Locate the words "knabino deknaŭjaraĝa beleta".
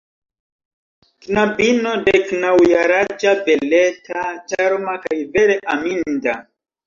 1.25-4.25